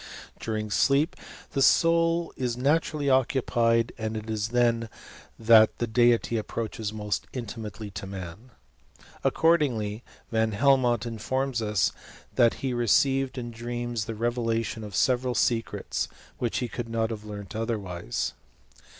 During 0.39 0.71
sleep 0.71 1.15
the 1.51 1.61
soul 1.61 2.33
is 2.35 2.57
naturally 2.57 3.07
occupied, 3.07 3.93
and 3.99 4.17
it 4.17 4.31
is 4.31 4.47
then 4.47 4.89
that 5.37 5.77
the 5.77 5.85
deity 5.85 6.37
approaches 6.37 6.91
most 6.91 7.27
intimately 7.33 7.91
to 7.91 8.07
man. 8.07 8.49
Accordingly, 9.23 10.01
Van 10.31 10.53
Helmont 10.53 11.05
informs 11.05 11.61
us, 11.61 11.91
that 12.33 12.55
he 12.65 12.73
received 12.73 13.37
in 13.37 13.51
dreams, 13.51 14.05
the 14.05 14.15
revelation 14.15 14.83
of 14.83 14.95
several 14.95 15.35
secrets, 15.35 16.07
which 16.39 16.57
he 16.57 16.67
could 16.67 16.89
not 16.89 17.11
have 17.11 17.23
learnt 17.23 17.55
otherwise. 17.55 18.33